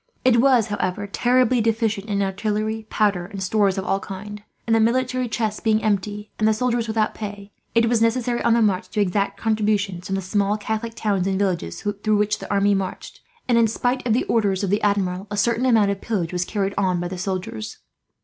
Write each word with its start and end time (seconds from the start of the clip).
It 0.25 0.41
was, 0.41 0.65
however, 0.69 1.05
terribly 1.05 1.61
deficient 1.61 2.07
in 2.07 2.23
artillery, 2.23 2.87
powder, 2.89 3.27
and 3.27 3.43
stores 3.43 3.77
of 3.77 3.85
all 3.85 3.99
kinds 3.99 4.41
and, 4.65 4.75
the 4.75 4.79
military 4.79 5.27
chest 5.29 5.63
being 5.63 5.83
empty 5.83 6.31
and 6.39 6.47
the 6.47 6.55
soldiers 6.55 6.87
without 6.87 7.13
pay, 7.13 7.51
it 7.75 7.87
was 7.87 8.01
necessary, 8.01 8.41
on 8.41 8.55
the 8.55 8.63
march, 8.63 8.87
to 8.89 8.99
exact 8.99 9.37
contributions 9.39 10.07
from 10.07 10.15
the 10.15 10.23
small 10.23 10.57
Catholic 10.57 10.95
towns 10.95 11.27
and 11.27 11.37
villages 11.37 11.83
through 12.01 12.17
which 12.17 12.39
the 12.39 12.51
army 12.51 12.73
marched 12.73 13.21
and, 13.47 13.59
in 13.59 13.67
spite 13.67 14.03
of 14.07 14.13
the 14.13 14.23
orders 14.23 14.63
of 14.63 14.71
the 14.71 14.81
Admiral, 14.81 15.27
a 15.29 15.37
certain 15.37 15.67
amount 15.67 15.91
of 15.91 16.01
pillage 16.01 16.33
was 16.33 16.45
carried 16.45 16.73
on 16.79 16.99
by 16.99 17.07
the 17.07 17.19
soldiers. 17.19 17.77